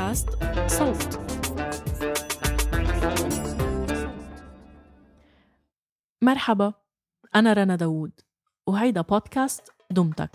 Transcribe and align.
بودكاست 0.00 0.28
صوت. 0.66 1.20
مرحبا 6.22 6.72
أنا 7.34 7.52
رنا 7.52 7.76
داوود 7.76 8.20
وهيدا 8.66 9.00
بودكاست 9.00 9.72
دمتك. 9.90 10.30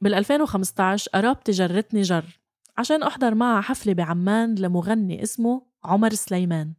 بال 0.00 0.14
2015 0.14 1.10
قرابتي 1.14 1.52
جرتني 1.52 2.02
جر. 2.02 2.41
عشان 2.78 3.02
أحضر 3.02 3.34
معها 3.34 3.60
حفلة 3.60 3.92
بعمان 3.92 4.54
لمغني 4.54 5.22
اسمه 5.22 5.62
عمر 5.84 6.10
سليمان. 6.14 6.72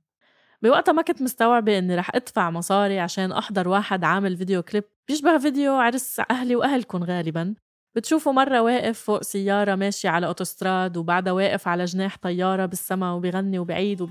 بوقتها 0.62 0.92
ما 0.92 1.02
كنت 1.02 1.22
مستوعبة 1.22 1.78
إني 1.78 1.96
رح 1.96 2.16
أدفع 2.16 2.50
مصاري 2.50 3.00
عشان 3.00 3.32
أحضر 3.32 3.68
واحد 3.68 4.04
عامل 4.04 4.38
فيديو 4.38 4.64
كليب 4.64 4.84
بيشبه 5.08 5.38
فيديو 5.38 5.74
عرس 5.74 6.22
أهلي 6.32 6.56
وأهلكم 6.56 7.04
غالبا. 7.04 7.56
بتشوفه 7.96 8.32
مرة 8.32 8.62
واقف 8.62 9.00
فوق 9.00 9.24
سيارة 9.24 9.76
ماشية 9.76 10.10
على 10.10 10.28
أوتوستراد 10.28 10.98
وبعدها 10.98 11.34
واقف 11.34 11.68
على 11.68 11.86
جناح 11.86 12.18
طيارة 12.22 12.66
بالسما 12.66 13.12
وبيغني 13.12 13.60
وبعيد 13.60 14.02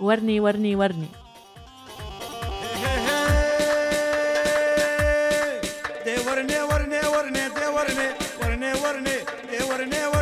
ورني 0.00 0.40
ورني 0.40 0.76
ورني. 0.76 1.08
ورني 6.26 6.60
ورني 6.62 7.00
ورني 7.14 7.42
ورني 7.48 8.08
ورني 8.42 8.72
ورني 8.82 9.12
ورني 9.70 10.13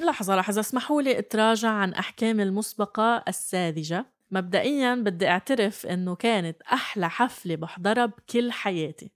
لحظة 0.00 0.36
لحظة 0.36 0.60
اسمحوا 0.60 1.02
لي 1.02 1.18
أتراجع 1.18 1.68
عن 1.68 1.92
أحكامي 1.94 2.42
المسبقة 2.42 3.24
الساذجة. 3.28 4.06
مبدئيا 4.30 4.94
بدي 4.94 5.28
أعترف 5.28 5.86
إنه 5.86 6.14
كانت 6.14 6.62
أحلى 6.62 7.10
حفلة 7.10 7.56
بحضرها 7.56 8.06
بكل 8.06 8.52
حياتي. 8.52 9.10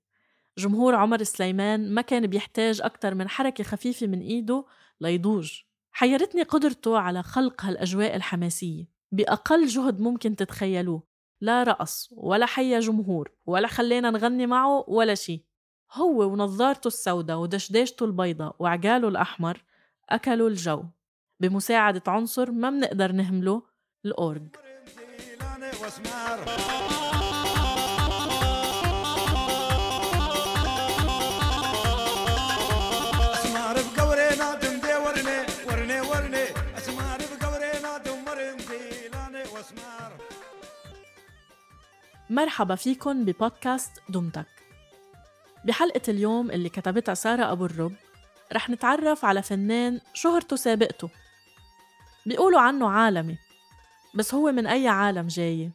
جمهور 0.58 0.94
عمر 0.94 1.22
سليمان 1.22 1.94
ما 1.94 2.02
كان 2.02 2.26
بيحتاج 2.26 2.80
أكتر 2.80 3.14
من 3.14 3.28
حركة 3.28 3.64
خفيفة 3.64 4.06
من 4.06 4.20
إيده 4.20 4.64
ليضوج 5.00 5.60
حيرتني 5.92 6.42
قدرته 6.42 6.98
على 6.98 7.22
خلق 7.22 7.64
هالأجواء 7.64 8.16
الحماسية. 8.16 8.84
بأقل 9.12 9.66
جهد 9.66 10.00
ممكن 10.00 10.36
تتخيلوه. 10.36 11.02
لا 11.40 11.62
رقص 11.62 12.08
ولا 12.12 12.46
حيا 12.46 12.80
جمهور 12.80 13.32
ولا 13.46 13.68
خلينا 13.68 14.10
نغني 14.10 14.46
معه 14.46 14.84
ولا 14.88 15.14
شي. 15.14 15.44
هو 15.92 16.32
ونظارته 16.32 16.88
السوداء 16.88 17.38
ودشداشته 17.38 18.04
البيضاء 18.04 18.56
وعجاله 18.58 19.08
الأحمر 19.08 19.62
أكلوا 20.10 20.48
الجو. 20.48 20.84
بمساعدة 21.40 22.02
عنصر 22.06 22.50
ما 22.50 22.70
منقدر 22.70 23.12
نهمله 23.12 23.62
الأورج. 24.04 24.48
مرحبا 42.30 42.74
فيكن 42.74 43.24
ببودكاست 43.24 43.92
دمتك. 44.08 44.46
بحلقة 45.64 46.00
اليوم 46.08 46.50
اللي 46.50 46.68
كتبتها 46.68 47.14
سارة 47.14 47.52
أبو 47.52 47.64
الرب 47.66 47.92
رح 48.52 48.70
نتعرف 48.70 49.24
على 49.24 49.42
فنان 49.42 50.00
شهرته 50.14 50.56
سابقته 50.56 51.10
بيقولوا 52.26 52.60
عنه 52.60 52.90
عالمي 52.90 53.38
بس 54.14 54.34
هو 54.34 54.52
من 54.52 54.66
أي 54.66 54.88
عالم 54.88 55.26
جاي؟ 55.26 55.70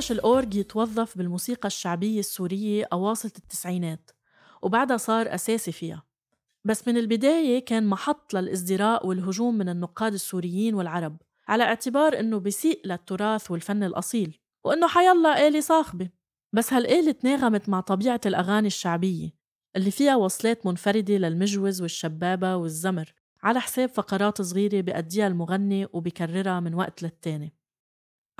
بلش 0.00 0.12
الأورج 0.12 0.54
يتوظف 0.54 1.18
بالموسيقى 1.18 1.66
الشعبية 1.66 2.20
السورية 2.20 2.88
أواسط 2.92 3.36
التسعينات 3.36 4.10
وبعدها 4.62 4.96
صار 4.96 5.34
أساسي 5.34 5.72
فيها. 5.72 6.02
بس 6.64 6.88
من 6.88 6.96
البداية 6.96 7.64
كان 7.64 7.86
محط 7.86 8.34
للإزدراء 8.34 9.06
والهجوم 9.06 9.54
من 9.54 9.68
النقاد 9.68 10.12
السوريين 10.12 10.74
والعرب 10.74 11.16
على 11.48 11.64
اعتبار 11.64 12.20
إنه 12.20 12.38
بيسيء 12.38 12.80
للتراث 12.84 13.50
والفن 13.50 13.82
الأصيل 13.82 14.38
وإنه 14.64 14.88
حيالله 14.88 15.48
آلة 15.48 15.60
صاخبة. 15.60 16.08
بس 16.52 16.72
هالآلة 16.72 17.12
تناغمت 17.12 17.68
مع 17.68 17.80
طبيعة 17.80 18.20
الأغاني 18.26 18.66
الشعبية 18.66 19.30
اللي 19.76 19.90
فيها 19.90 20.16
وصلات 20.16 20.66
منفردة 20.66 21.14
للمجوز 21.14 21.82
والشبابة 21.82 22.56
والزمر 22.56 23.12
على 23.42 23.60
حساب 23.60 23.88
فقرات 23.88 24.42
صغيرة 24.42 24.80
بأديها 24.80 25.26
المغني 25.26 25.86
وبكررها 25.92 26.60
من 26.60 26.74
وقت 26.74 27.02
للتاني. 27.02 27.59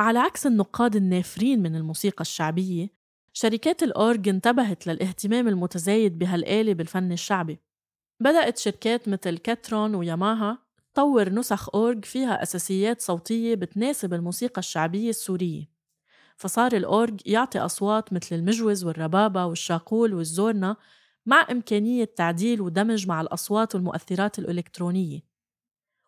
على 0.00 0.18
عكس 0.18 0.46
النقاد 0.46 0.96
النافرين 0.96 1.62
من 1.62 1.76
الموسيقى 1.76 2.20
الشعبية 2.20 2.88
شركات 3.32 3.82
الأورج 3.82 4.28
انتبهت 4.28 4.86
للاهتمام 4.86 5.48
المتزايد 5.48 6.18
بهالآلة 6.18 6.74
بالفن 6.74 7.12
الشعبي. 7.12 7.58
بدأت 8.20 8.58
شركات 8.58 9.08
مثل 9.08 9.38
كاترون 9.38 9.94
وياماها 9.94 10.58
تطور 10.94 11.28
نسخ 11.28 11.74
أورج 11.74 12.04
فيها 12.04 12.42
أساسيات 12.42 13.00
صوتية 13.00 13.54
بتناسب 13.54 14.14
الموسيقى 14.14 14.58
الشعبية 14.58 15.10
السورية. 15.10 15.68
فصار 16.36 16.72
الأورج 16.72 17.20
يعطي 17.26 17.58
أصوات 17.58 18.12
مثل 18.12 18.36
المجوز 18.36 18.84
والربابة 18.84 19.46
والشاقول 19.46 20.14
والزورنا 20.14 20.76
مع 21.26 21.46
إمكانية 21.50 22.04
تعديل 22.04 22.60
ودمج 22.60 23.08
مع 23.08 23.20
الأصوات 23.20 23.74
والمؤثرات 23.74 24.38
الإلكترونية. 24.38 25.20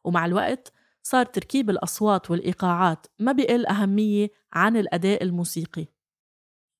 ومع 0.04 0.26
الوقت 0.26 0.72
صار 1.02 1.26
تركيب 1.26 1.70
الأصوات 1.70 2.30
والإيقاعات 2.30 3.06
ما 3.18 3.32
بيقل 3.32 3.66
أهمية 3.66 4.30
عن 4.52 4.76
الأداء 4.76 5.22
الموسيقي. 5.22 5.86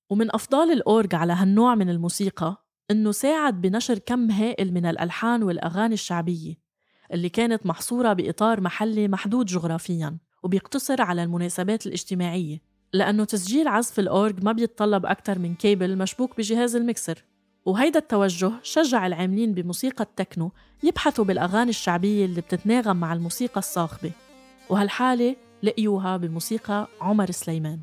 ومن 0.09 0.35
أفضال 0.35 0.71
الأورج 0.71 1.15
على 1.15 1.33
هالنوع 1.33 1.75
من 1.75 1.89
الموسيقى 1.89 2.65
إنه 2.91 3.11
ساعد 3.11 3.61
بنشر 3.61 3.99
كم 3.99 4.31
هائل 4.31 4.73
من 4.73 4.85
الألحان 4.85 5.43
والأغاني 5.43 5.93
الشعبية 5.93 6.55
اللي 7.13 7.29
كانت 7.29 7.65
محصورة 7.65 8.13
بإطار 8.13 8.61
محلي 8.61 9.07
محدود 9.07 9.45
جغرافياً 9.45 10.17
وبيقتصر 10.43 11.01
على 11.01 11.23
المناسبات 11.23 11.85
الاجتماعية 11.85 12.61
لأنه 12.93 13.23
تسجيل 13.23 13.67
عزف 13.67 13.99
الأورج 13.99 14.43
ما 14.43 14.51
بيتطلب 14.51 15.05
أكثر 15.05 15.39
من 15.39 15.55
كيبل 15.55 15.97
مشبوك 15.97 16.37
بجهاز 16.37 16.75
المكسر 16.75 17.23
وهيدا 17.65 17.99
التوجه 17.99 18.51
شجع 18.63 19.07
العاملين 19.07 19.53
بموسيقى 19.53 20.03
التكنو 20.03 20.51
يبحثوا 20.83 21.25
بالأغاني 21.25 21.69
الشعبية 21.69 22.25
اللي 22.25 22.41
بتتناغم 22.41 22.95
مع 22.97 23.13
الموسيقى 23.13 23.59
الصاخبة 23.59 24.11
وهالحالة 24.69 25.35
لقيوها 25.63 26.17
بموسيقى 26.17 26.87
عمر 27.01 27.31
سليمان. 27.31 27.79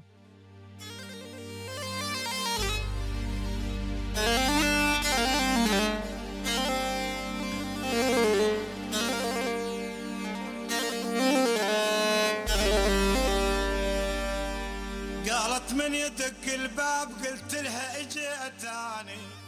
قالت 15.30 15.72
من 15.72 15.94
يدق 15.94 16.54
الباب 16.54 17.08
قلت 17.08 17.54
لها 17.54 18.00
إجي 18.00 18.28
أتاني. 18.28 19.39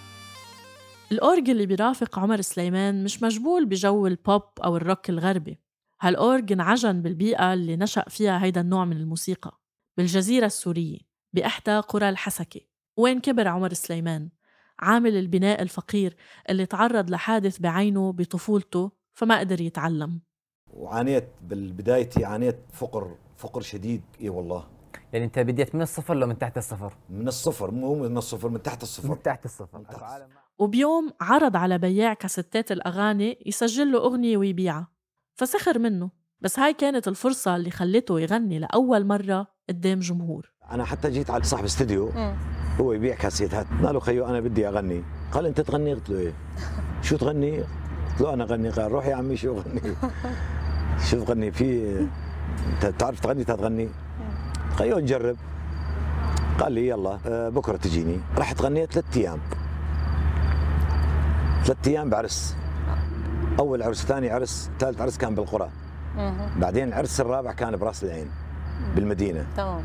الأورج 1.12 1.50
اللي 1.50 1.67
بيرافق 1.67 2.19
عمر 2.19 2.41
سليمان 2.41 3.05
مش 3.05 3.23
مجبول 3.23 3.67
بجو 3.67 4.06
البوب 4.06 4.43
أو 4.64 4.76
الروك 4.76 5.11
الغربي. 5.11 5.59
هالأورج 6.00 6.53
انعجن 6.53 7.03
بالبيئة 7.03 7.53
اللي 7.53 7.76
نشأ 7.76 8.05
فيها 8.09 8.44
هيدا 8.44 8.61
النوع 8.61 8.85
من 8.85 8.97
الموسيقى 8.97 9.61
بالجزيرة 9.97 10.47
السورية 10.47 10.99
بإحدى 11.32 11.79
قرى 11.79 12.09
الحسكة. 12.09 12.61
وين 12.97 13.20
كبر 13.20 13.49
عمر 13.49 13.73
سليمان؟ 13.73 14.29
عامل 14.79 15.17
البناء 15.17 15.62
الفقير 15.62 16.17
اللي 16.50 16.67
تعرض 16.67 17.11
لحادث 17.11 17.58
بعينه 17.58 18.12
بطفولته 18.12 18.91
فما 19.15 19.38
قدر 19.38 19.61
يتعلم. 19.61 20.20
وعانيت 20.67 21.29
بالبداية 21.43 22.11
عانيت 22.23 22.58
فقر 22.73 23.17
فقر 23.37 23.61
شديد. 23.61 24.03
إي 24.20 24.29
والله. 24.29 24.69
يعني 25.12 25.25
أنت 25.25 25.38
بديت 25.38 25.75
من 25.75 25.82
الصفر 25.82 26.15
لو 26.15 26.26
من 26.26 26.38
تحت 26.38 26.58
الصفر؟ 26.58 26.97
من 27.11 27.29
الصفر 27.29 27.70
مو 27.70 27.94
من 27.94 28.17
الصفر 28.17 28.49
من 28.49 28.62
تحت 28.62 28.82
الصفر. 28.82 29.08
من 29.08 29.23
تحت 29.23 29.44
الصفر. 29.44 29.79
من 29.79 29.87
تحت 29.87 29.94
الصفر. 29.94 30.42
وبيوم 30.58 31.10
عرض 31.20 31.56
على 31.56 31.78
بياع 31.78 32.14
كاسيتات 32.14 32.72
الأغاني 32.72 33.38
يسجل 33.46 33.93
له 33.93 33.99
أغنية 33.99 34.37
ويبيعها. 34.37 34.88
فسخر 35.34 35.78
منه. 35.78 36.10
بس 36.40 36.58
هاي 36.58 36.75
كانت 36.75 37.08
الفرصة 37.08 37.56
اللي 37.56 37.70
خلته 37.70 38.20
يغني 38.20 38.58
لأول 38.58 39.06
مرة 39.06 39.46
قدام 39.69 39.99
جمهور. 39.99 40.52
أنا 40.70 40.84
حتى 40.84 41.10
جيت 41.10 41.31
على 41.31 41.43
صاحب 41.44 41.64
استديو 41.64 42.12
هو 42.81 42.93
يبيع 42.93 43.14
كاسيتات. 43.14 43.66
قال 43.84 43.94
له 43.94 44.00
خيو 44.00 44.26
أنا 44.26 44.40
بدي 44.40 44.69
أغني. 44.69 45.04
قال 45.32 45.46
أنت 45.46 45.60
تغني؟ 45.60 45.94
قلت 45.94 46.10
له 46.10 46.19
إيه. 46.19 46.32
شو 47.02 47.16
تغني؟ 47.16 47.58
قلت 47.60 48.20
له 48.20 48.34
أنا 48.34 48.44
اغني 48.44 48.70
قال 48.70 48.93
روح 48.93 49.06
يا 49.06 49.14
عمي 49.14 49.37
شو 49.37 49.58
اغني 49.58 49.81
شو 51.10 51.25
تغني؟ 51.25 51.50
في 51.50 51.98
انت 52.75 52.87
تعرف 52.87 53.20
تغني؟ 53.20 53.44
تغني 53.44 53.88
خيو 54.78 54.98
نجرب 54.98 55.37
قال 56.60 56.72
لي 56.72 56.88
يلا 56.88 57.19
آه، 57.26 57.48
بكرة 57.48 57.76
تجيني. 57.76 58.20
رحت 58.38 58.62
غنيت 58.62 58.93
ثلاث 58.93 59.16
أيام. 59.16 59.40
ثلاث 61.64 61.88
أيام 61.88 62.11
بعرس. 62.11 62.56
أول 63.59 63.82
عرس 63.82 64.05
ثاني 64.05 64.31
عرس 64.31 64.70
ثالث 64.79 65.00
عرس 65.00 65.19
كان 65.19 65.35
بالقرى. 65.35 65.70
بعدين 66.56 66.88
العرس 66.88 67.20
الرابع 67.20 67.53
كان 67.53 67.76
براس 67.76 68.05
العين 68.05 68.31
بالمدينة. 68.94 69.47
تمام. 69.56 69.85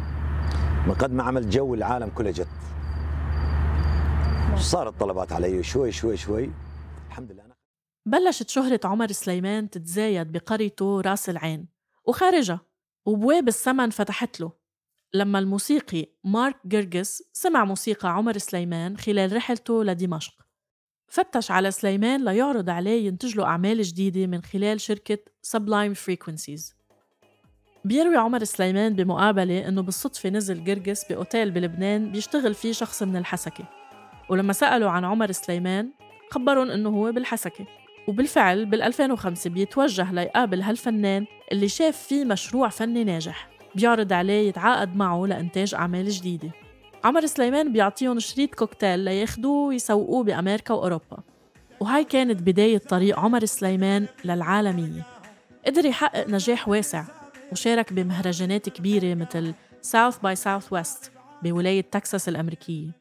من 0.87 0.93
قد 0.93 1.11
ما 1.11 1.23
عمل 1.23 1.49
جو 1.49 1.73
العالم 1.73 2.09
كله 2.09 2.31
جت 2.31 2.47
صارت 4.55 4.99
طلبات 4.99 5.31
علي 5.33 5.63
شوي 5.63 5.91
شوي 5.91 6.17
شوي. 6.17 6.51
الحمد 7.07 7.31
لله. 7.31 7.43
أنا 7.43 7.55
بلشت 8.05 8.49
شهرة 8.49 8.79
عمر 8.83 9.11
سليمان 9.11 9.69
تتزايد 9.69 10.31
بقريته 10.31 11.01
راس 11.01 11.29
العين 11.29 11.67
وخارجها 12.05 12.59
وبواب 13.05 13.47
السما 13.47 13.83
انفتحت 13.83 14.39
له. 14.39 14.51
لما 15.13 15.39
الموسيقي 15.39 16.07
مارك 16.23 16.55
جرجس 16.65 17.23
سمع 17.33 17.65
موسيقى 17.65 18.09
عمر 18.13 18.37
سليمان 18.37 18.97
خلال 18.97 19.35
رحلته 19.35 19.83
لدمشق. 19.83 20.46
فتش 21.07 21.51
على 21.51 21.71
سليمان 21.71 22.25
ليعرض 22.25 22.69
عليه 22.69 23.07
ينتج 23.07 23.37
له 23.37 23.45
أعمال 23.45 23.81
جديدة 23.81 24.27
من 24.27 24.41
خلال 24.41 24.81
شركة 24.81 25.17
Sublime 25.47 25.95
Frequencies. 25.95 26.73
بيروي 27.85 28.17
عمر 28.17 28.43
سليمان 28.43 28.95
بمقابلة 28.95 29.67
إنه 29.67 29.81
بالصدفة 29.81 30.29
نزل 30.29 30.63
جرجس 30.63 31.05
بأوتيل 31.09 31.51
بلبنان 31.51 32.11
بيشتغل 32.11 32.53
فيه 32.53 32.71
شخص 32.71 33.03
من 33.03 33.15
الحسكة. 33.15 33.63
ولما 34.29 34.53
سألوا 34.53 34.89
عن 34.89 35.05
عمر 35.05 35.31
سليمان 35.31 35.89
خبرهم 36.31 36.71
إنه 36.71 36.89
هو 36.89 37.11
بالحسكة. 37.11 37.65
وبالفعل 38.07 38.65
بال 38.65 38.81
2005 38.81 39.49
بيتوجه 39.49 40.11
ليقابل 40.11 40.61
هالفنان 40.61 41.25
اللي 41.51 41.67
شاف 41.67 41.97
فيه 41.97 42.25
مشروع 42.25 42.69
فني 42.69 43.03
ناجح. 43.03 43.49
بيعرض 43.75 44.13
عليه 44.13 44.49
يتعاقد 44.49 44.95
معه 44.95 45.25
لإنتاج 45.25 45.75
أعمال 45.75 46.09
جديدة. 46.09 46.51
عمر 47.07 47.25
سليمان 47.25 47.71
بيعطيهم 47.71 48.19
شريط 48.19 48.55
كوكتيل 48.55 48.99
لياخدوه 48.99 49.67
ويسوقوه 49.67 50.23
بأمريكا 50.23 50.73
وأوروبا. 50.73 51.17
وهاي 51.79 52.03
كانت 52.03 52.41
بداية 52.41 52.77
طريق 52.77 53.19
عمر 53.19 53.45
سليمان 53.45 54.07
للعالمية. 54.25 55.05
قدر 55.65 55.85
يحقق 55.85 56.29
نجاح 56.29 56.67
واسع 56.67 57.05
وشارك 57.51 57.93
بمهرجانات 57.93 58.69
كبيرة 58.69 59.15
مثل 59.15 59.53
South 59.83 60.15
by 60.15 60.39
Southwest 60.43 61.09
بولاية 61.43 61.81
تكساس 61.81 62.29
الأمريكية. 62.29 62.91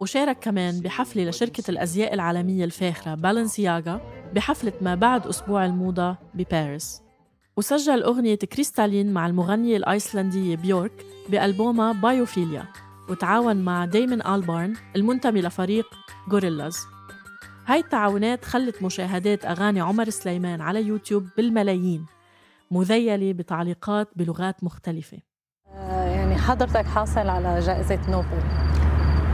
وشارك 0.00 0.38
كمان 0.38 0.80
بحفلة 0.80 1.24
لشركة 1.24 1.70
الأزياء 1.70 2.14
العالمية 2.14 2.64
الفاخرة 2.64 3.14
بالنسياغا 3.14 4.00
بحفلة 4.34 4.72
ما 4.80 4.94
بعد 4.94 5.26
أسبوع 5.26 5.64
الموضة 5.64 6.16
بباريس. 6.34 7.02
وسجل 7.56 8.02
أغنية 8.02 8.34
Crystalline 8.34 9.12
مع 9.12 9.26
المغنية 9.26 9.76
الأيسلندية 9.76 10.56
بيورك 10.56 11.06
بألبومها 11.28 11.92
بايوفيليا 11.92 12.64
وتعاون 13.10 13.56
مع 13.56 13.84
دايمون 13.84 14.26
آلبارن 14.26 14.76
المنتمي 14.96 15.40
لفريق 15.40 15.86
غوريلاز 16.32 16.76
هاي 17.66 17.80
التعاونات 17.80 18.44
خلت 18.44 18.82
مشاهدات 18.82 19.44
أغاني 19.44 19.80
عمر 19.80 20.10
سليمان 20.10 20.60
على 20.60 20.82
يوتيوب 20.82 21.28
بالملايين 21.36 22.06
مذيلة 22.70 23.32
بتعليقات 23.32 24.08
بلغات 24.16 24.64
مختلفة. 24.64 25.18
آه، 25.66 26.04
يعني 26.04 26.36
حضرتك 26.36 26.86
حاصل 26.86 27.28
على 27.28 27.60
جائزة 27.60 28.10
نوبل. 28.10 28.42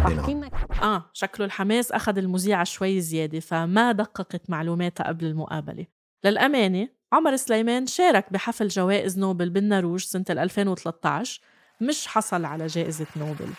أحكي 0.06 0.34
لنا 0.34 0.50
آه 0.82 1.10
شكله 1.12 1.46
الحماس 1.46 1.92
أخذ 1.92 2.18
المذيعة 2.18 2.64
شوي 2.64 3.00
زيادة 3.00 3.40
فما 3.40 3.92
دققت 3.92 4.50
معلوماتها 4.50 5.04
قبل 5.08 5.26
المقابلة. 5.26 5.86
للأمانة 6.24 6.88
عمر 7.12 7.36
سليمان 7.36 7.86
شارك 7.86 8.32
بحفل 8.32 8.68
جوائز 8.68 9.18
نوبل 9.18 9.50
بالنرويج 9.50 10.00
سنة 10.00 10.24
2013 10.30 11.40
مش 11.81 12.07
حصل 12.07 12.45
على 12.45 12.67
جائزة 12.67 13.07
نوبل 13.15 13.49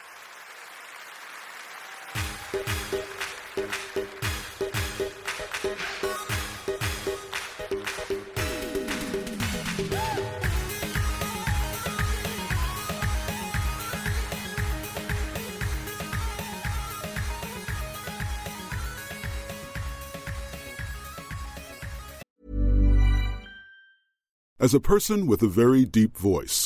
As 24.62 24.74
a 24.74 24.78
person 24.78 25.26
with 25.26 25.42
a 25.42 25.48
very 25.48 25.84
deep 25.84 26.16
voice, 26.16 26.65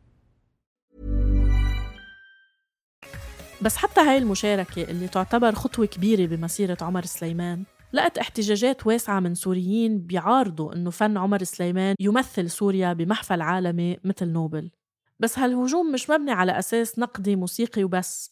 بس 3.61 3.77
حتى 3.77 4.01
هاي 4.01 4.17
المشاركة 4.17 4.83
اللي 4.83 5.07
تعتبر 5.07 5.55
خطوة 5.55 5.85
كبيرة 5.85 6.25
بمسيرة 6.25 6.77
عمر 6.81 7.05
سليمان 7.05 7.63
لقت 7.93 8.17
احتجاجات 8.17 8.87
واسعة 8.87 9.19
من 9.19 9.35
سوريين 9.35 9.99
بيعارضوا 9.99 10.73
إنه 10.73 10.89
فن 10.89 11.17
عمر 11.17 11.43
سليمان 11.43 11.95
يمثل 11.99 12.49
سوريا 12.49 12.93
بمحفل 12.93 13.41
عالمي 13.41 13.97
مثل 14.03 14.27
نوبل. 14.27 14.71
بس 15.19 15.39
هالهجوم 15.39 15.91
مش 15.91 16.09
مبني 16.09 16.31
على 16.31 16.59
أساس 16.59 16.99
نقدي 16.99 17.35
موسيقي 17.35 17.83
وبس 17.83 18.31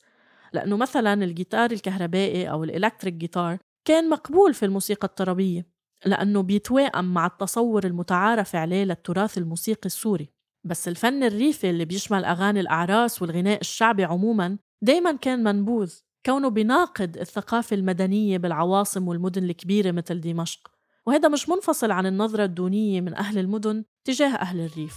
لأنه 0.53 0.77
مثلا 0.77 1.13
الجيتار 1.13 1.71
الكهربائي 1.71 2.49
أو 2.49 2.63
الإلكتريك 2.63 3.13
جيتار 3.13 3.57
كان 3.85 4.09
مقبول 4.09 4.53
في 4.53 4.65
الموسيقى 4.65 5.07
الطربية 5.07 5.65
لأنه 6.05 6.41
بيتوائم 6.41 7.13
مع 7.13 7.25
التصور 7.25 7.85
المتعارف 7.85 8.55
عليه 8.55 8.83
للتراث 8.83 9.37
الموسيقي 9.37 9.85
السوري. 9.85 10.29
بس 10.63 10.87
الفن 10.87 11.23
الريفي 11.23 11.69
اللي 11.69 11.85
بيشمل 11.85 12.25
أغاني 12.25 12.59
الأعراس 12.59 13.21
والغناء 13.21 13.61
الشعبي 13.61 14.03
عموما 14.03 14.57
دايما 14.81 15.11
كان 15.11 15.43
منبوذ 15.43 15.93
كونه 16.25 16.49
بيناقض 16.49 17.17
الثقافة 17.17 17.75
المدنية 17.75 18.37
بالعواصم 18.37 19.07
والمدن 19.07 19.43
الكبيرة 19.43 19.91
مثل 19.91 20.21
دمشق. 20.21 20.71
وهذا 21.05 21.29
مش 21.29 21.49
منفصل 21.49 21.91
عن 21.91 22.05
النظرة 22.05 22.43
الدونية 22.43 23.01
من 23.01 23.13
أهل 23.13 23.37
المدن 23.37 23.83
تجاه 24.05 24.35
أهل 24.35 24.59
الريف. 24.59 24.95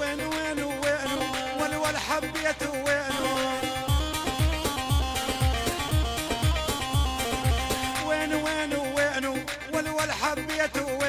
وين 0.00 0.20
وين 0.20 0.64
وين؟ 0.64 1.08
وين 1.60 1.74
وين؟ 1.74 1.96
وين؟ 11.00 11.05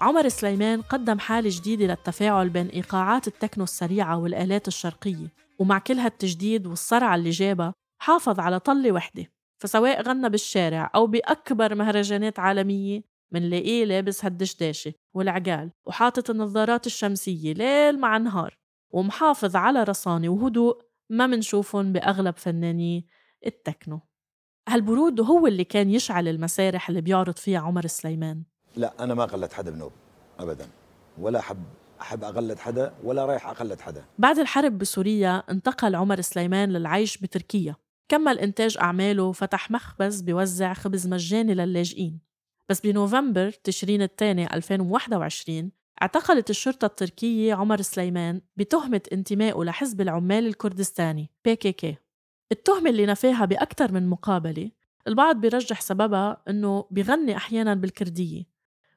عمر 0.00 0.28
سليمان 0.28 0.82
قدم 0.82 1.18
حالة 1.18 1.50
جديدة 1.52 1.86
للتفاعل 1.86 2.48
بين 2.48 2.66
إيقاعات 2.66 3.26
التكنو 3.26 3.64
السريعة 3.64 4.18
والآلات 4.18 4.68
الشرقية 4.68 5.32
ومع 5.58 5.78
كل 5.78 5.98
هالتجديد 5.98 6.66
والصرعة 6.66 7.14
اللي 7.14 7.30
جابها 7.30 7.74
حافظ 8.02 8.40
على 8.40 8.60
طلة 8.60 8.92
وحدة. 8.92 9.26
فسواء 9.58 10.02
غنى 10.02 10.28
بالشارع 10.28 10.90
أو 10.94 11.06
بأكبر 11.06 11.74
مهرجانات 11.74 12.38
عالمية 12.38 13.02
منلاقيه 13.32 13.84
لابس 13.84 14.24
هالدشداشة 14.24 14.92
والعقال 15.14 15.70
وحاطط 15.86 16.30
النظارات 16.30 16.86
الشمسية 16.86 17.52
ليل 17.52 18.00
مع 18.00 18.16
نهار 18.16 18.58
ومحافظ 18.90 19.56
على 19.56 19.82
رصانة 19.82 20.28
وهدوء 20.28 20.82
ما 21.10 21.26
منشوفهم 21.26 21.92
بأغلب 21.92 22.36
فناني 22.36 23.06
التكنو. 23.46 24.00
هالبرود 24.68 25.20
هو 25.20 25.46
اللي 25.46 25.64
كان 25.64 25.90
يشعل 25.90 26.28
المسارح 26.28 26.88
اللي 26.88 27.00
بيعرض 27.00 27.36
فيها 27.36 27.60
عمر 27.60 27.86
سليمان. 27.86 28.42
لا 28.76 29.04
أنا 29.04 29.14
ما 29.14 29.24
قلدت 29.24 29.52
حدا 29.52 29.70
بنوب 29.70 29.92
ابدا. 30.38 30.68
ولا 31.18 31.38
أحب 31.38 31.64
أحب 32.00 32.24
أقلد 32.24 32.58
حدا 32.58 32.94
ولا 33.04 33.26
رايح 33.26 33.46
أقلد 33.46 33.80
حدا. 33.80 34.04
بعد 34.18 34.38
الحرب 34.38 34.78
بسوريا 34.78 35.42
انتقل 35.50 35.94
عمر 35.94 36.20
سليمان 36.20 36.72
للعيش 36.72 37.18
بتركيا. 37.18 37.76
كمل 38.08 38.38
إنتاج 38.38 38.78
أعماله 38.80 39.22
وفتح 39.22 39.70
مخبز 39.70 40.20
بيوزع 40.20 40.74
خبز 40.74 41.06
مجاني 41.06 41.54
للاجئين. 41.54 42.20
بس 42.68 42.80
بنوفمبر 42.80 43.50
تشرين 43.50 44.02
الثاني 44.02 44.54
2021 44.54 45.70
اعتقلت 46.02 46.50
الشرطة 46.50 46.86
التركية 46.86 47.54
عمر 47.54 47.82
سليمان 47.82 48.40
بتهمة 48.56 49.00
انتمائه 49.12 49.64
لحزب 49.64 50.00
العمال 50.00 50.46
الكردستاني 50.46 51.30
PKK 51.48 51.94
التهمة 52.52 52.90
اللي 52.90 53.06
نفاها 53.06 53.44
بأكثر 53.44 53.92
من 53.92 54.08
مقابلة 54.08 54.70
البعض 55.08 55.36
بيرجح 55.36 55.80
سببها 55.80 56.42
أنه 56.48 56.84
بيغني 56.90 57.36
أحيانا 57.36 57.74
بالكردية. 57.74 58.49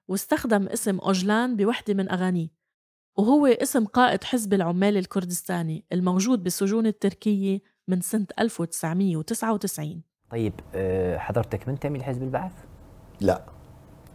واستخدم 0.08 0.68
اسم 0.68 1.00
أوجلان 1.00 1.56
بوحدة 1.56 1.94
من 1.94 2.12
أغانيه 2.12 2.48
وهو 3.18 3.46
اسم 3.46 3.86
قائد 3.86 4.24
حزب 4.24 4.54
العمال 4.54 4.98
الكردستاني 4.98 5.86
الموجود 5.94 6.44
بالسجون 6.44 6.88
التركية 6.88 7.62
من 7.88 8.02
سنة 8.02 8.26
1999 8.40 10.02
طيب 10.30 10.54
آه، 10.76 11.18
حضرتك 11.18 11.68
منتمي 11.68 12.00
لحزب 12.00 12.24
البعث؟ 12.24 12.52
لا 13.22 13.46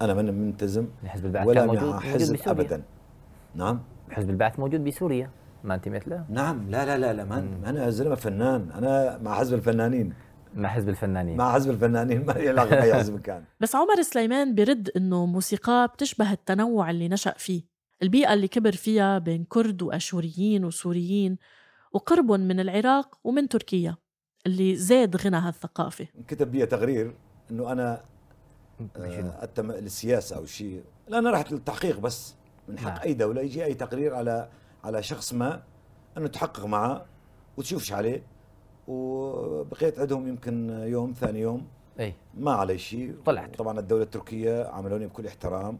أنا 0.03 0.15
من 0.15 0.35
منتزم 0.35 0.89
حزب 1.05 1.27
البعث 1.27 1.47
ولا 1.47 1.61
كان 1.61 1.67
موجود 1.69 1.89
مع 1.89 1.95
موجود 1.95 2.13
حزب 2.13 2.35
بسوريا. 2.35 2.51
ابدا. 2.51 2.83
نعم. 3.55 3.83
حزب 4.11 4.31
البعث 4.31 4.59
موجود 4.59 4.85
بسوريا 4.85 5.31
ما 5.65 5.75
انتميت 5.75 6.09
له؟ 6.09 6.25
نعم 6.29 6.71
لا 6.71 6.87
لا 6.87 6.99
لا 6.99 7.13
لا 7.13 7.25
ما 7.25 7.39
أنا 7.67 7.91
زلمة 7.91 8.15
فنان 8.15 8.71
أنا 8.71 9.19
مع 9.19 9.35
حزب 9.35 9.55
الفنانين. 9.55 10.15
مع 10.59 10.69
حزب 10.69 10.89
الفنانين. 10.89 11.37
مع 11.37 11.53
حزب 11.55 11.71
الفنانين. 11.71 12.25
ما 12.27 12.33
لي 12.33 12.49
علاقه 12.49 12.71
باي 12.71 12.95
حزب 12.95 13.21
كان. 13.21 13.45
بس 13.61 13.75
عمر 13.75 14.03
سليمان 14.03 14.55
برد 14.55 14.91
إنه 14.97 15.27
موسيقاه 15.27 15.87
بتشبه 15.87 16.33
التنوع 16.33 16.91
اللي 16.91 17.09
نشأ 17.09 17.35
فيه. 17.37 17.63
البيئة 18.03 18.35
اللي 18.35 18.49
كبر 18.49 18.73
فيها 18.73 19.19
بين 19.19 19.45
كرد 19.45 19.83
وأشوريين 19.83 20.65
وسوريين 20.65 21.39
وقربهم 21.93 22.41
من 22.41 22.61
العراق 22.61 23.19
ومن 23.25 23.49
تركيا 23.49 23.97
اللي 24.47 24.77
زاد 24.77 25.17
غنى 25.17 25.37
هالثقافة. 25.37 26.07
كتب 26.29 26.51
بي 26.51 26.67
تقرير 26.67 27.15
إنه 27.51 27.73
أنا 27.73 28.03
آه، 28.97 29.45
أتم 29.45 29.73
للسياسة 29.73 30.37
أو 30.37 30.47
شيء. 30.47 30.85
لا 31.09 31.19
أنا 31.19 31.31
رحت 31.31 31.53
للتحقيق 31.53 31.99
بس. 31.99 32.35
من 32.69 32.79
حق 32.79 32.89
نعم. 32.89 33.01
أي 33.03 33.15
دولة 33.15 33.41
يجي 33.41 33.65
أي 33.65 33.75
تقرير 33.75 34.15
على 34.15 34.49
على 34.85 35.03
شخص 35.03 35.33
ما 35.33 35.63
إنه 36.17 36.29
تحقق 36.29 36.65
معه 36.65 37.07
وتشوفش 37.57 37.93
عليه. 37.93 38.23
وبقيت 38.89 39.99
عندهم 39.99 40.29
يمكن 40.29 40.71
يوم 40.71 41.13
ثاني 41.13 41.41
يوم. 41.41 41.67
أي. 42.01 42.15
ما 42.35 42.53
علي 42.53 42.79
شيء. 42.79 43.15
طلعت. 43.27 43.57
طبعا 43.57 43.79
الدولة 43.81 44.03
التركية 44.03 44.65
عاملوني 44.65 45.07
بكل 45.07 45.27
احترام 45.27 45.79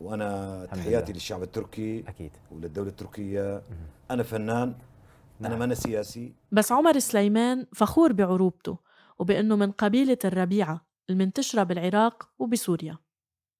وأنا 0.00 0.64
تحياتي 0.66 1.04
لله. 1.04 1.14
للشعب 1.14 1.42
التركي 1.42 2.04
أكيد. 2.08 2.30
وللدولة 2.52 2.88
التركية. 2.88 3.62
أنا 4.10 4.22
فنان 4.22 4.74
أنا 5.40 5.48
نعم. 5.48 5.58
ما 5.58 5.64
أنا 5.64 5.74
سياسي. 5.74 6.32
بس 6.52 6.72
عمر 6.72 6.98
سليمان 6.98 7.66
فخور 7.74 8.12
بعروبته 8.12 8.78
وبأنه 9.18 9.56
من 9.56 9.70
قبيلة 9.70 10.18
الربيعة 10.24 10.86
المنتشرة 11.10 11.62
بالعراق 11.62 12.28
وبسوريا. 12.38 12.98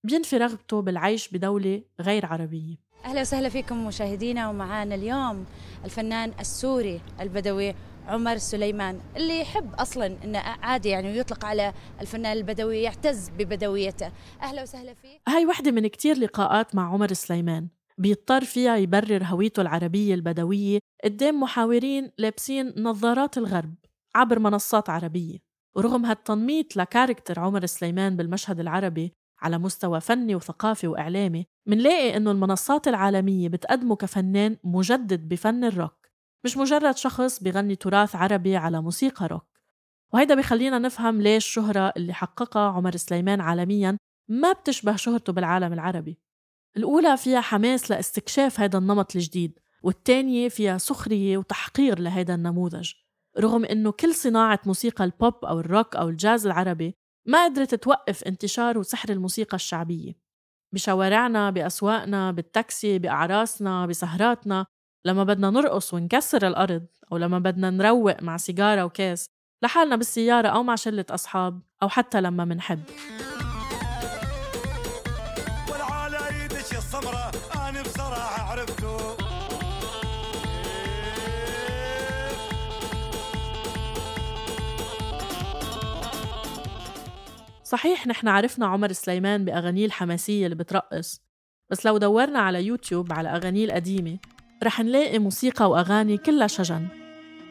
بينفي 0.05 0.37
رغبته 0.37 0.83
بالعيش 0.83 1.29
بدولة 1.29 1.83
غير 2.01 2.27
عربية. 2.27 2.77
أهلا 3.05 3.21
وسهلا 3.21 3.49
فيكم 3.49 3.87
مشاهدينا 3.87 4.49
ومعانا 4.49 4.95
اليوم 4.95 5.47
الفنان 5.85 6.33
السوري 6.41 7.01
البدوي 7.21 7.75
عمر 8.07 8.37
سليمان 8.37 9.01
اللي 9.17 9.41
يحب 9.41 9.75
أصلا 9.75 10.07
إنه 10.25 10.39
عادي 10.39 10.89
يعني 10.89 11.09
ويطلق 11.09 11.45
على 11.45 11.73
الفنان 12.01 12.37
البدوي 12.37 12.83
يعتز 12.83 13.29
ببدويته. 13.29 14.13
أهلا 14.43 14.63
وسهلا 14.63 14.95
فيك. 14.95 15.21
هاي 15.29 15.47
وحدة 15.47 15.71
من 15.71 15.87
كتير 15.87 16.19
لقاءات 16.19 16.75
مع 16.75 16.93
عمر 16.93 17.13
سليمان. 17.13 17.69
بيضطر 17.99 18.45
فيها 18.45 18.77
يبرر 18.77 19.25
هويته 19.25 19.61
العربية 19.61 20.15
البدوية 20.15 20.79
قدام 21.05 21.41
محاورين 21.41 22.11
لابسين 22.19 22.75
نظارات 22.77 23.39
الغرب 23.39 23.75
عبر 24.15 24.39
منصات 24.39 24.91
عربية. 24.91 25.39
ورغم 25.77 26.07
هالتنميط 26.07 26.77
لكاركتر 26.77 27.41
عمر 27.41 27.67
سليمان 27.67 28.17
بالمشهد 28.17 28.61
العربي 28.61 29.13
على 29.41 29.59
مستوى 29.59 30.01
فني 30.01 30.35
وثقافي 30.35 30.87
وإعلامي 30.87 31.47
منلاقي 31.67 32.17
إنه 32.17 32.31
المنصات 32.31 32.89
العالمية 32.89 33.49
بتقدمه 33.49 33.97
كفنان 33.97 34.57
مجدد 34.65 35.29
بفن 35.29 35.65
الروك 35.65 35.99
مش 36.45 36.57
مجرد 36.57 36.97
شخص 36.97 37.43
بيغني 37.43 37.77
تراث 37.77 38.17
عربي 38.17 38.57
على 38.57 38.83
موسيقى 38.83 39.27
روك. 39.27 39.47
وهيدا 40.13 40.35
بيخلينا 40.35 40.79
نفهم 40.79 41.21
ليش 41.21 41.47
الشهرة 41.47 41.93
اللي 41.97 42.13
حققها 42.13 42.69
عمر 42.69 42.97
سليمان 42.97 43.41
عالمياً 43.41 43.99
ما 44.29 44.53
بتشبه 44.53 44.97
شهرته 44.97 45.33
بالعالم 45.33 45.73
العربي. 45.73 46.19
الأولى 46.77 47.17
فيها 47.17 47.41
حماس 47.41 47.91
لاستكشاف 47.91 48.61
هذا 48.61 48.79
النمط 48.79 49.17
الجديد 49.17 49.59
والتانية 49.83 50.49
فيها 50.49 50.79
سخرية 50.79 51.39
وتحقير 51.39 51.99
لهذا 51.99 52.35
النموذج. 52.35 52.93
رغم 53.39 53.65
إنه 53.65 53.93
كل 53.93 54.15
صناعة 54.15 54.61
موسيقى 54.67 55.05
البوب 55.05 55.45
أو 55.45 55.61
الروك 55.61 55.97
أو 55.97 56.09
الجاز 56.09 56.47
العربي 56.47 56.97
ما 57.29 57.45
قدرت 57.45 57.75
توقف 57.75 58.25
انتشار 58.25 58.79
وسحر 58.79 59.09
الموسيقى 59.09 59.55
الشعبية. 59.55 60.13
بشوارعنا 60.75 61.51
بأسواقنا 61.51 62.33
بالتاكسي 62.33 62.99
بأعراسنا 62.99 63.87
بسهراتنا. 63.87 64.67
لما 65.07 65.25
بدنا 65.25 65.51
نرقص 65.51 65.95
ونكسر 65.95 66.47
الأرض 66.49 66.87
أو 67.13 67.17
لما 67.17 67.39
بدنا 67.39 67.71
نروق 67.71 68.23
مع 68.23 68.37
سيجارة 68.37 68.85
وكاس 68.85 69.27
لحالنا 69.65 69.97
بالسيارة 69.97 70.49
أو 70.49 70.63
مع 70.63 70.75
شلة 70.75 71.05
أصحاب 71.11 71.61
أو 71.83 71.89
حتى 71.89 72.21
لما 72.21 72.45
منحب. 72.45 72.81
صحيح 87.69 88.07
نحن 88.07 88.29
عرفنا 88.29 88.67
عمر 88.67 88.93
سليمان 88.93 89.45
بأغانيه 89.45 89.87
الحماسية 89.87 90.45
اللي 90.45 90.57
بترقص 90.57 91.23
بس 91.71 91.87
لو 91.87 91.99
دورنا 91.99 92.39
على 92.39 92.65
يوتيوب 92.67 93.13
على 93.13 93.29
أغانيه 93.29 93.65
القديمة 93.65 94.19
رح 94.65 94.81
نلاقي 94.81 95.19
موسيقى 95.19 95.71
وأغاني 95.71 96.17
كلها 96.17 96.47
شجن 96.47 96.89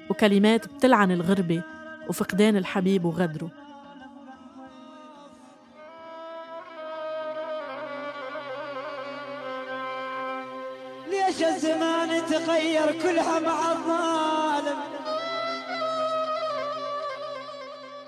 وكلمات 0.09 0.67
بتلعن 0.73 1.11
الغربة 1.11 1.63
وفقدان 2.09 2.57
الحبيب 2.57 3.05
وغدره. 3.05 3.51
ليش 11.07 11.43
الزمان 11.43 12.25
تغير 12.25 13.01
كلها 13.01 13.39
مع 13.39 13.71
الظالم؟ 13.71 14.86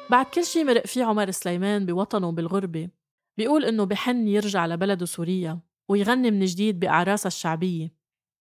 بعد 0.10 0.26
كل 0.26 0.46
شي 0.46 0.64
مرق 0.64 0.88
فيه 0.88 1.04
عمر 1.04 1.32
سليمان 1.32 1.86
بوطنه 1.86 2.28
وبالغربة 2.28 2.90
بيقول 3.38 3.66
إنه 3.66 3.84
بحن 3.84 4.28
يرجع 4.28 4.66
لبلده 4.66 5.06
سوريا 5.06 5.60
ويغني 5.90 6.32
من 6.32 6.46
جديد 6.46 6.80
بأعراسها 6.80 7.28
الشعبية 7.28 7.94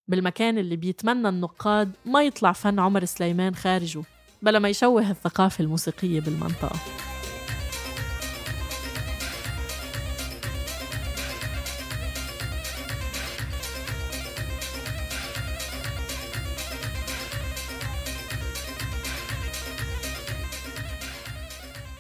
بالمكان 0.08 0.58
اللي 0.58 0.76
بيتمنى 0.76 1.28
النقاد 1.28 1.92
ما 2.06 2.22
يطلع 2.22 2.52
فن 2.52 2.78
عمر 2.80 3.04
سليمان 3.04 3.54
خارجه 3.54 4.02
بلا 4.42 4.58
ما 4.58 4.68
يشوه 4.68 5.10
الثقافة 5.10 5.64
الموسيقية 5.64 6.20
بالمنطقة. 6.20 7.07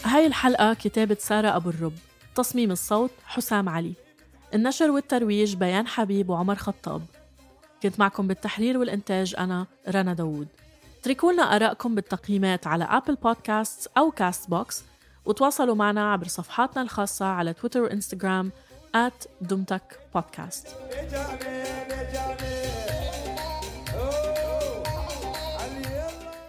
هاي 0.08 0.26
الحلقة 0.26 0.74
كتابة 0.74 1.16
سارة 1.20 1.56
أبو 1.56 1.70
الرب 1.70 1.92
تصميم 2.34 2.70
الصوت 2.70 3.10
حسام 3.26 3.68
علي. 3.68 3.92
النشر 4.54 4.90
والترويج 4.90 5.54
بيان 5.54 5.86
حبيب 5.86 6.30
وعمر 6.30 6.54
خطاب. 6.54 7.02
كنت 7.82 8.00
معكم 8.00 8.26
بالتحرير 8.26 8.78
والإنتاج 8.78 9.34
أنا 9.38 9.66
رنا 9.88 10.14
داوود. 10.14 10.48
اتركوا 11.00 11.32
لنا 11.32 11.42
آرائكم 11.42 11.94
بالتقييمات 11.94 12.66
على 12.66 12.84
Apple 12.84 13.14
Podcasts 13.14 13.90
أو 13.98 14.10
Castbox 14.10 14.84
وتواصلوا 15.24 15.74
معنا 15.74 16.12
عبر 16.12 16.28
صفحاتنا 16.28 16.82
الخاصة 16.82 17.26
على 17.26 17.52
تويتر 17.52 17.80
وإنستغرام 17.80 18.52
at 18.96 19.28
دمتك 19.40 20.00
بودكاست 20.14 20.66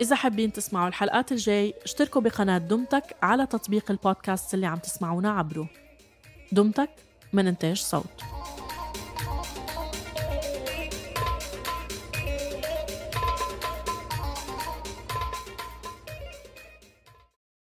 إذا 0.02 0.16
حابين 0.16 0.54
تسمعوا 0.54 0.88
الحلقات 0.88 1.32
الجاي 1.32 1.74
اشتركوا 1.84 2.22
بقناة 2.22 2.58
دمتك 2.58 3.04
على 3.22 3.46
تطبيق 3.46 3.92
البودكاست 3.92 4.54
اللي 4.54 4.66
عم 4.66 4.78
تسمعونا 4.78 5.32
عبره. 5.32 5.68
دمتك 6.52 6.90
من 7.34 7.48
إنتاج 7.48 7.78
صوت. 7.78 8.24